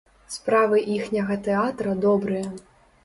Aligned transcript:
Справы 0.35 0.79
іхняга 0.95 1.37
тэатра 1.49 1.91
добрыя. 2.07 2.45